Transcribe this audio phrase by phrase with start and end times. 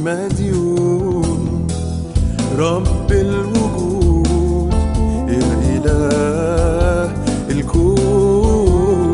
[0.00, 1.66] مديون.
[2.58, 4.72] رب الوجود
[5.28, 7.10] يا إله
[7.50, 9.12] الكون.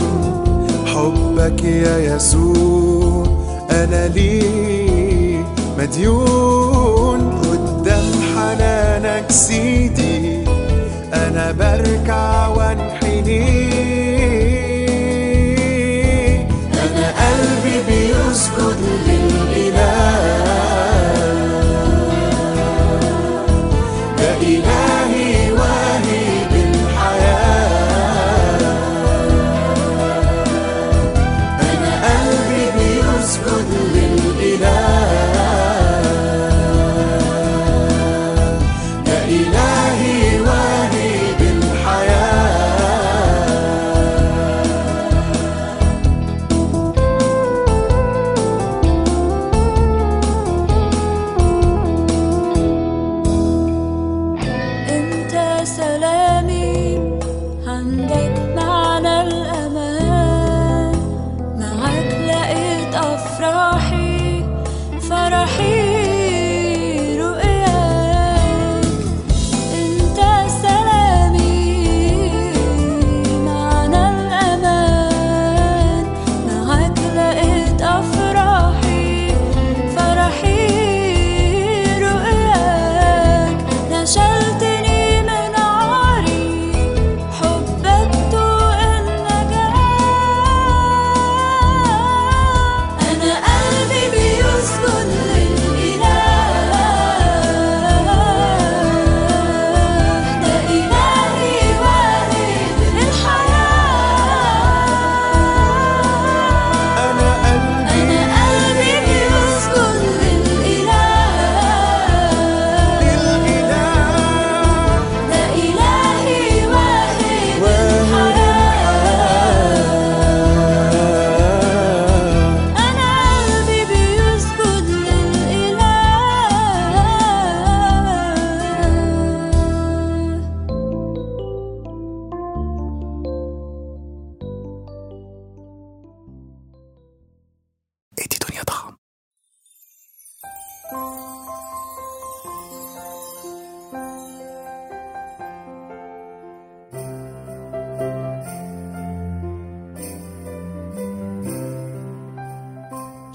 [0.86, 3.26] حبك يا يسوع
[3.70, 4.42] أنا لي
[5.78, 7.20] مديون.
[7.42, 8.04] قدام
[8.36, 10.44] حنانك سيدي
[11.14, 13.61] أنا بركع وانحني.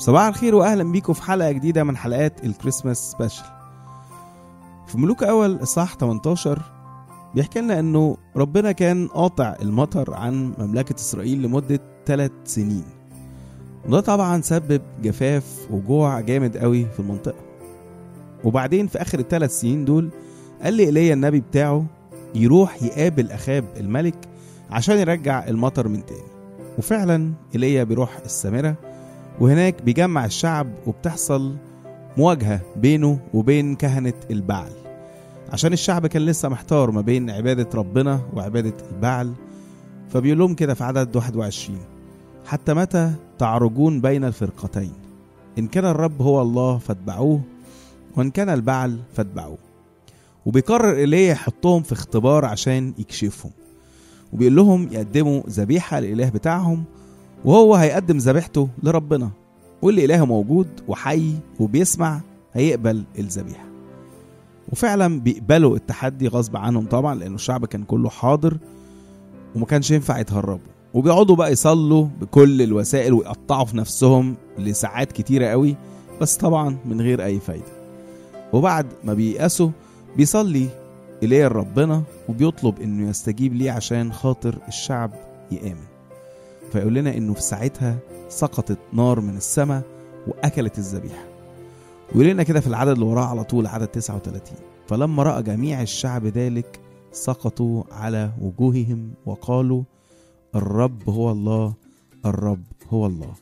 [0.07, 3.45] صباح الخير واهلا بيكم في حلقة جديدة من حلقات الكريسماس سبيشال
[4.87, 6.61] في ملوك أول اصحاح 18
[7.35, 12.83] بيحكي لنا إنه ربنا كان قاطع المطر عن مملكة إسرائيل لمدة ثلاث سنين.
[13.85, 17.39] وده طبعا سبب جفاف وجوع جامد قوي في المنطقة.
[18.43, 20.09] وبعدين في آخر الثلاث سنين دول
[20.63, 21.85] قال لي إيليا النبي بتاعه
[22.35, 24.27] يروح يقابل أخاب الملك
[24.69, 26.27] عشان يرجع المطر من تاني.
[26.77, 28.75] وفعلا إيليا بيروح السامرة
[29.39, 31.55] وهناك بيجمع الشعب وبتحصل
[32.17, 34.71] مواجهة بينه وبين كهنة البعل.
[35.53, 39.33] عشان الشعب كان لسه محتار ما بين عبادة ربنا وعبادة البعل
[40.09, 41.79] فبيقول لهم كده في عدد 21
[42.45, 44.93] حتى متى تعرجون بين الفرقتين؟
[45.57, 47.41] إن كان الرب هو الله فاتبعوه
[48.15, 49.57] وإن كان البعل فاتبعوه.
[50.45, 53.51] وبيقرر إيليا يحطهم في اختبار عشان يكشفهم.
[54.33, 56.83] وبيقول لهم يقدموا ذبيحة للإله بتاعهم
[57.45, 59.29] وهو هيقدم ذبيحته لربنا.
[59.81, 62.21] واللي إله موجود وحي وبيسمع
[62.53, 63.65] هيقبل الذبيحة.
[64.71, 68.57] وفعلا بيقبلوا التحدي غصب عنهم طبعا لأنه الشعب كان كله حاضر
[69.55, 70.67] وما كانش ينفع يتهربوا.
[70.93, 75.75] وبيقعدوا بقى يصلوا بكل الوسائل ويقطعوا في نفسهم لساعات كتيرة قوي
[76.21, 77.77] بس طبعا من غير أي فايدة.
[78.53, 79.69] وبعد ما بييأسوا
[80.17, 80.67] بيصلي
[81.23, 85.11] إليه ربنا وبيطلب إنه يستجيب ليه عشان خاطر الشعب
[85.51, 85.96] يآمن.
[86.71, 87.97] فيقول لنا إنه في ساعتها
[88.29, 89.81] سقطت نار من السماء
[90.27, 91.23] وأكلت الذبيحة.
[92.15, 96.25] ويقول لنا كده في العدد اللي وراه على طول عدد 39 فلما رأى جميع الشعب
[96.25, 96.79] ذلك
[97.11, 99.83] سقطوا على وجوههم وقالوا
[100.55, 101.73] الرب هو الله
[102.25, 103.33] الرب هو الله.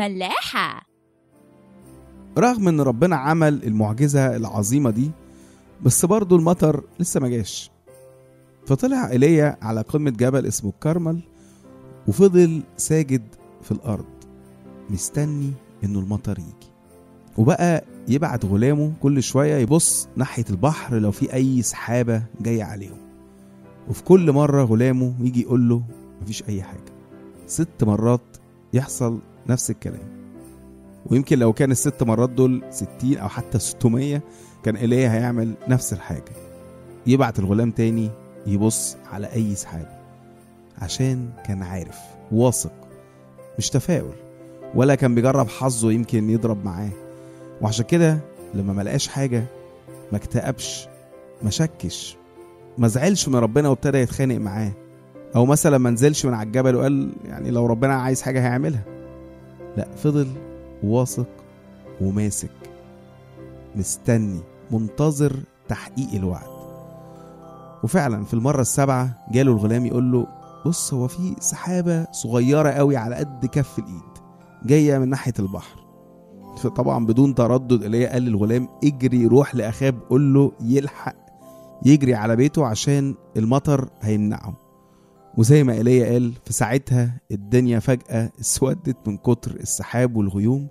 [0.00, 0.82] ملاحة.
[2.38, 5.10] رغم إن ربنا عمل المعجزة العظيمة دي
[5.82, 7.70] بس برضه المطر لسه ما جاش.
[8.66, 11.20] فطلع إيليا على قمة جبل اسمه الكرمل
[12.08, 13.22] وفضل ساجد
[13.62, 14.04] في الأرض
[14.90, 15.52] مستني
[15.84, 16.70] إنه المطر يجي.
[17.38, 22.98] وبقى يبعت غلامه كل شوية يبص ناحية البحر لو في أي سحابة جاية عليهم.
[23.88, 25.82] وفي كل مرة غلامه يجي يقول له
[26.22, 26.92] مفيش أي حاجة.
[27.46, 28.36] ست مرات
[28.72, 30.20] يحصل نفس الكلام.
[31.06, 34.20] ويمكن لو كان الست مرات دول 60 أو حتى 600
[34.64, 36.32] كان إيليا هيعمل نفس الحاجة.
[37.06, 38.10] يبعت الغلام تاني
[38.46, 40.00] يبص على أي سحاب
[40.78, 41.98] عشان كان عارف
[42.32, 42.72] واثق
[43.58, 44.14] مش تفاؤل
[44.74, 46.90] ولا كان بيجرب حظه يمكن يضرب معاه.
[47.60, 48.18] وعشان كده
[48.54, 49.44] لما ملقاش حاجة
[50.12, 50.88] ما اكتئبش
[51.42, 52.16] ما شكش
[52.78, 54.72] ما زعلش من ربنا وابتدى يتخانق معاه.
[55.36, 58.82] أو مثلا ما نزلش من على الجبل وقال يعني لو ربنا عايز حاجة هيعملها.
[59.76, 60.28] لا فضل
[60.82, 61.28] واثق
[62.00, 62.50] وماسك
[63.76, 64.40] مستني
[64.70, 65.36] منتظر
[65.68, 66.50] تحقيق الوعد.
[67.84, 70.26] وفعلا في المرة السابعة جاله الغلام يقول له
[70.66, 74.10] بص هو في سحابة صغيرة قوي على قد كف الإيد
[74.64, 75.80] جاية من ناحية البحر.
[76.56, 81.16] فطبعا بدون تردد إليه قال للغلام اجري روح لأخاب قول له يلحق
[81.86, 84.69] يجري على بيته عشان المطر هيمنعه.
[85.38, 90.68] وزي ما إيليا قال في ساعتها الدنيا فجأة اسودت من كتر السحاب والغيوم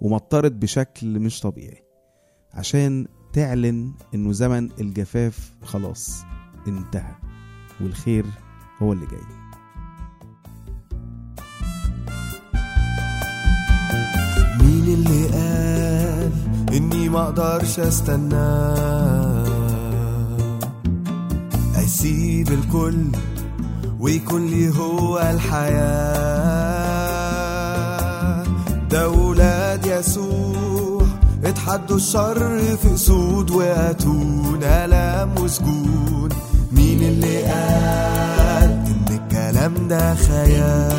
[0.00, 1.82] ومطرت بشكل مش طبيعي
[2.52, 6.22] عشان تعلن إنه زمن الجفاف خلاص
[6.68, 7.14] انتهى
[7.80, 8.24] والخير
[8.82, 9.20] هو اللي جاي.
[14.60, 16.32] مين اللي قال
[16.76, 18.64] إني ما أقدرش أستنى؟
[21.84, 23.04] أسيب الكل
[24.04, 25.18] ويكون لي هو
[27.18, 28.44] الحياة.
[28.90, 31.02] ده ولاد يسوع
[31.44, 36.28] اتحدوا الشر في سود واتونا ألم وسجون
[36.72, 40.94] مين اللي قال إن الكلام ده خيال؟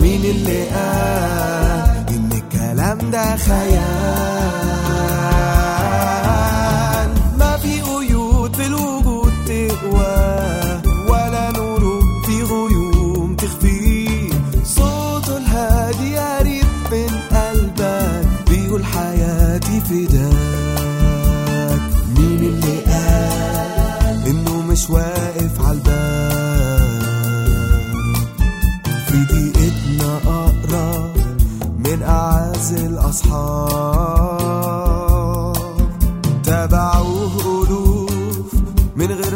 [0.00, 4.39] مين اللي قال إن الكلام ده خيال؟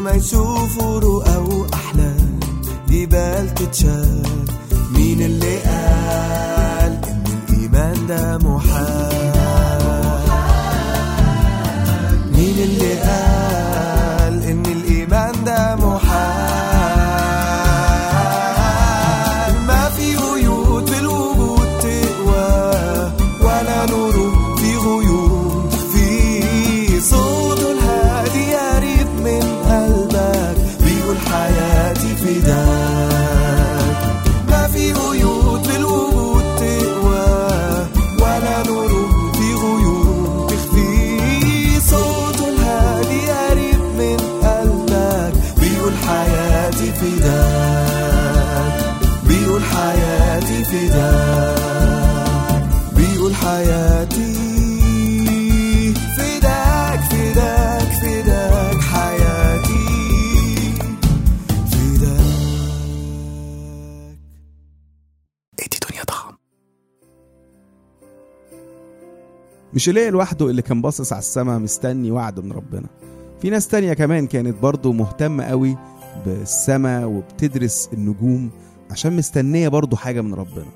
[0.05, 2.41] ما يشوفوا رؤى أحلام
[2.89, 4.27] جبال تتشاف
[4.97, 8.94] مين اللي قال إن الإيمان ده محال؟
[69.75, 72.87] مش ايليا لوحده اللي كان باصص على السماء مستني وعد من ربنا.
[73.41, 75.77] في ناس تانية كمان كانت برضه مهتمة قوي
[76.27, 78.51] بالسماء وبتدرس النجوم
[78.91, 80.67] عشان مستنية برضه حاجة من ربنا.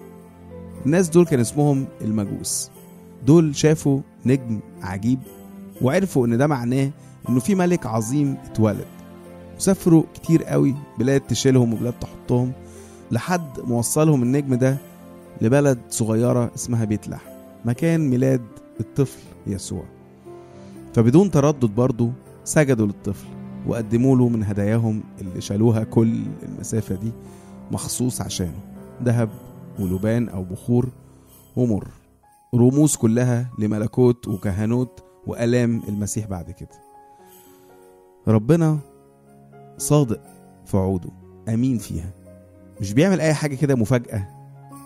[0.86, 2.70] الناس دول كان اسمهم المجوس.
[3.26, 5.18] دول شافوا نجم عجيب
[5.82, 6.90] وعرفوا إن ده معناه
[7.28, 8.86] إنه في ملك عظيم اتولد.
[9.56, 12.52] وسافروا كتير قوي بلاد تشيلهم وبلاد تحطهم
[13.10, 14.76] لحد موصلهم النجم ده
[15.40, 17.30] لبلد صغيرة اسمها بيت لحم
[17.64, 18.40] مكان ميلاد
[18.80, 19.84] الطفل يسوع.
[20.94, 22.10] فبدون تردد برضه
[22.44, 23.26] سجدوا للطفل
[23.66, 27.12] وقدموا له من هداياهم اللي شالوها كل المسافة دي
[27.70, 28.60] مخصوص عشانه.
[29.02, 29.28] ذهب
[29.78, 30.88] ولبان أو بخور
[31.56, 31.88] ومر.
[32.54, 36.88] رموز كلها لملكوت وكهنوت وآلام المسيح بعد كده.
[38.28, 38.78] ربنا
[39.78, 40.20] صادق
[40.66, 41.10] في وعوده
[41.48, 42.10] أمين فيها.
[42.80, 44.28] مش بيعمل أي حاجة كده مفاجأة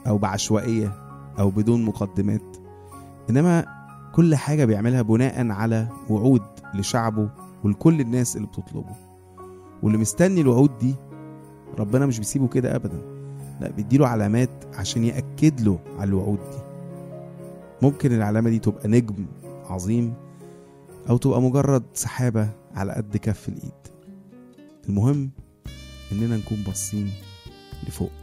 [0.07, 0.93] أو بعشوائية
[1.39, 2.57] أو بدون مقدمات.
[3.31, 3.67] إنما
[4.13, 6.43] كل حاجة بيعملها بناء على وعود
[6.75, 7.31] لشعبه
[7.65, 8.97] ولكل الناس اللي بتطلبه.
[9.83, 10.95] واللي مستني الوعود دي
[11.79, 13.03] ربنا مش بيسيبه كده أبدا.
[13.61, 16.59] لا بيديله علامات عشان يأكد له على الوعود دي.
[17.83, 19.27] ممكن العلامة دي تبقى نجم
[19.65, 20.15] عظيم
[21.11, 23.73] أو تبقى مجرد سحابة على قد كف الإيد.
[24.89, 25.31] المهم
[26.13, 27.11] إننا نكون باصين
[27.89, 28.22] لفوق.